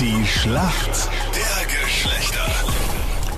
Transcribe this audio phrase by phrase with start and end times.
[0.00, 2.44] Die Schlacht der Geschlechter.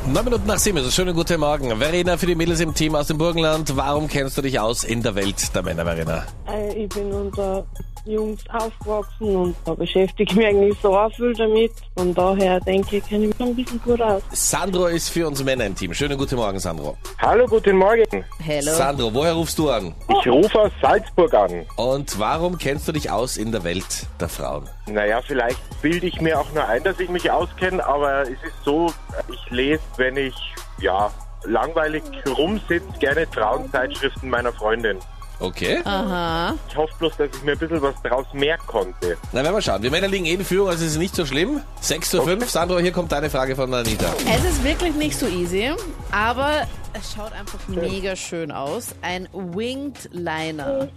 [0.07, 1.77] Neun Minuten nach sieben, also schönen guten Morgen.
[1.79, 3.77] Verena für die Mädels im Team aus dem Burgenland.
[3.77, 6.25] Warum kennst du dich aus in der Welt der Männer, Verena?
[6.49, 7.67] Äh, Ich bin unter
[8.05, 11.73] Jungs aufgewachsen und da beschäftige ich mich eigentlich so auch viel damit.
[11.97, 14.23] Von daher denke ich, kenne ich mich ein bisschen gut aus.
[14.33, 15.93] Sandro ist für uns Männer im Team.
[15.95, 16.97] Schönen guten Morgen, Sandro.
[17.21, 18.25] Hallo, guten Morgen.
[18.39, 18.73] Hello.
[18.73, 19.95] Sandro, woher rufst du an?
[20.09, 21.67] Ich rufe aus Salzburg an.
[21.77, 24.69] Und warum kennst du dich aus in der Welt der Frauen?
[24.87, 28.65] Naja, vielleicht bilde ich mir auch nur ein, dass ich mich auskenne, aber es ist
[28.65, 28.93] so,
[29.33, 30.35] ich lese, wenn ich,
[30.81, 31.11] ja,
[31.45, 34.99] langweilig rumsitze, gerne Frauenzeitschriften meiner Freundin.
[35.41, 35.81] Okay.
[35.85, 36.55] Aha.
[36.69, 39.17] Ich hoffe bloß, dass ich mir ein bisschen was draus merken konnte.
[39.33, 39.83] Na, werden wir schauen.
[39.83, 41.61] Wir Männer liegen eh in Führung, also es ist nicht so schlimm.
[41.81, 42.49] 6 zu 5.
[42.49, 44.13] Sandro, hier kommt deine Frage von Anita.
[44.29, 45.71] Es ist wirklich nicht so easy,
[46.11, 48.95] aber es schaut einfach mega schön aus.
[49.03, 50.89] Ein Winged Liner.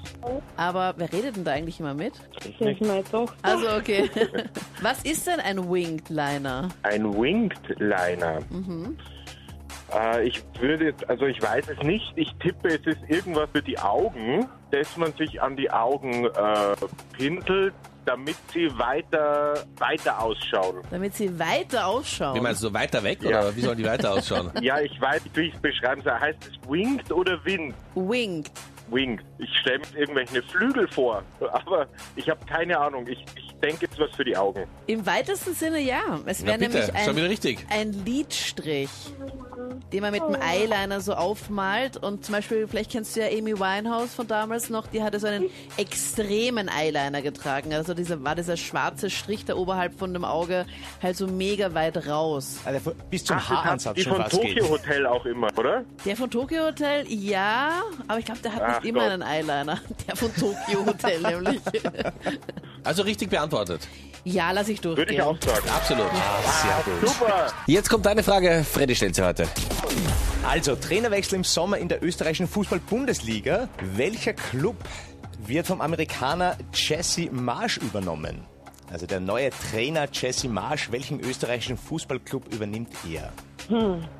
[0.57, 2.13] Aber wer redet denn da eigentlich immer mit?
[2.35, 3.35] Das ist meine Tochter.
[3.43, 4.09] Also okay.
[4.81, 6.69] Was ist denn ein Winged Liner?
[6.83, 8.39] Ein Winged Liner.
[9.93, 12.11] Äh, ich würde jetzt, also ich weiß es nicht.
[12.15, 16.75] Ich tippe, es ist irgendwas für die Augen, dass man sich an die Augen äh,
[17.13, 17.73] pinselt,
[18.05, 20.77] damit sie weiter, weiter ausschauen.
[20.89, 22.35] Damit sie weiter ausschauen.
[22.35, 23.41] Wie meinst du, weiter weg Ja.
[23.41, 24.51] oder wie sollen die weiter ausschauen?
[24.61, 26.13] Ja, ich weiß nicht, wie ich es beschreiben soll.
[26.19, 27.75] Heißt es Winged oder Wind?
[27.95, 28.49] Winged.
[28.89, 29.23] Winged.
[29.37, 33.07] Ich stelle mir irgendwelche Flügel vor, aber ich habe keine Ahnung.
[33.07, 34.65] Ich, ich denke, es ist was für die Augen.
[34.87, 36.01] Im weitesten Sinne ja.
[36.25, 37.65] Es wäre nämlich ist schon wieder ein, richtig.
[37.69, 38.89] ein Lidstrich,
[39.91, 41.97] den man mit dem Eyeliner so aufmalt.
[41.97, 45.27] Und zum Beispiel, vielleicht kennst du ja Amy Winehouse von damals noch, die hatte so
[45.27, 47.73] einen extremen Eyeliner getragen.
[47.73, 50.65] Also dieser, war dieser schwarze Strich da oberhalb von dem Auge
[51.01, 52.57] halt so mega weit raus.
[52.65, 54.69] Also von- bis zum Ach, Haaransatz die schon von fast Tokyo geht.
[54.69, 55.83] Hotel auch immer, oder?
[56.05, 59.11] Der von Tokyo Hotel, ja, aber ich glaube, der hat Ach nicht immer Gott.
[59.11, 59.79] einen Eyeliner.
[60.07, 61.59] Der von Tokyo Hotel nämlich.
[62.83, 63.87] Also richtig beantwortet.
[64.23, 65.01] Ja, lass ich durchgehen.
[65.07, 65.67] Würde ich auch sagen.
[65.69, 66.05] Absolut.
[66.11, 67.09] Sehr gut.
[67.09, 67.47] Super.
[67.65, 68.63] Jetzt kommt deine Frage.
[68.69, 69.47] Freddy stellt sie heute.
[70.47, 73.69] Also, Trainerwechsel im Sommer in der österreichischen Fußball-Bundesliga.
[73.95, 74.75] Welcher Club
[75.45, 78.43] wird vom Amerikaner Jesse Marsch übernommen?
[78.91, 83.31] Also der neue Trainer Jesse Marsch, welchen österreichischen Fußballclub übernimmt er?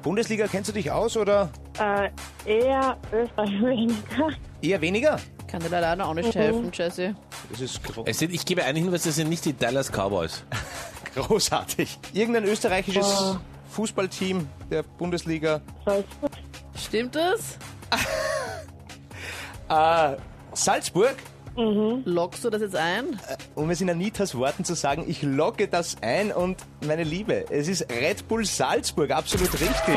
[0.02, 2.09] Bundesliga, kennst du dich aus oder Äh,
[2.46, 4.30] eher Österreich weniger.
[4.62, 5.20] eher weniger?
[5.48, 7.16] Kann dir leider auch nicht helfen, Jesse.
[7.50, 10.46] Das ist gro Es sind, ich gebe einen Hinweis, das sind nicht die Dallas Cowboys.
[11.16, 12.00] großartig.
[12.14, 13.38] Irgendein österreichisches
[13.72, 15.62] Fußballteam der Bundesliga?
[15.86, 16.32] Salzburg.
[16.76, 17.58] Stimmt das?
[19.70, 20.18] Äh,
[20.54, 21.16] Salzburg?
[21.56, 23.20] Lockst du das jetzt ein?
[23.56, 27.68] Um es in Anitas Worten zu sagen, ich logge das ein und meine Liebe, es
[27.68, 29.96] ist Red Bull Salzburg, absolut richtig.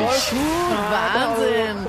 [0.90, 1.86] Wahnsinn!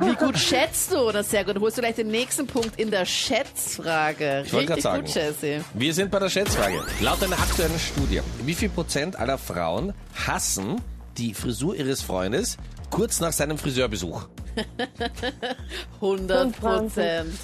[0.00, 1.10] Wie gut schätzt du?
[1.10, 1.58] Das sehr gut.
[1.58, 4.42] Holst du gleich den nächsten Punkt in der Schätzfrage.
[4.44, 5.26] Ich wollte Richtig gerade gut, sagen.
[5.26, 5.64] Jesse.
[5.74, 6.82] Wir sind bei der Schätzfrage.
[7.00, 9.94] Laut einer aktuellen Studie, wie viel Prozent aller Frauen
[10.26, 10.80] hassen
[11.18, 12.56] die Frisur ihres Freundes
[12.90, 14.28] kurz nach seinem Friseurbesuch?
[16.00, 17.34] 100 Prozent.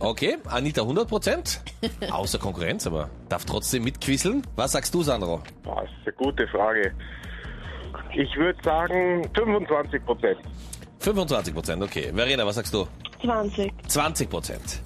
[0.00, 1.60] Okay, Anita 100 Prozent.
[2.10, 4.42] Außer Konkurrenz, aber darf trotzdem mitquisseln.
[4.56, 5.42] Was sagst du, Sandro?
[5.64, 6.92] Das ist eine gute Frage.
[8.14, 10.38] Ich würde sagen 25 Prozent.
[11.00, 12.12] 25 Prozent, okay.
[12.12, 12.86] Verena, was sagst du?
[13.22, 13.72] 20.
[13.88, 14.80] 20 Prozent.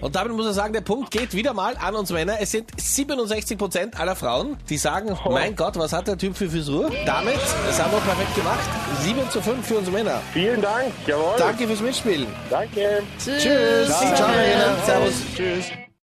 [0.00, 2.36] Und damit muss er sagen, der Punkt geht wieder mal an uns Männer.
[2.40, 6.50] Es sind 67 Prozent aller Frauen, die sagen, mein Gott, was hat der Typ für
[6.50, 6.90] Frisur?
[7.04, 8.58] Damit, das haben wir perfekt gemacht.
[9.02, 10.20] 7 zu 5 für uns Männer.
[10.32, 10.92] Vielen Dank.
[11.06, 11.34] Jawohl.
[11.38, 12.26] Danke fürs Mitspielen.
[12.50, 13.02] Danke.
[13.18, 13.42] Tschüss.
[13.42, 13.88] Tschüss.
[13.88, 14.76] Ciao, Verena.
[14.84, 15.14] Servus.
[15.34, 15.85] Tschüss.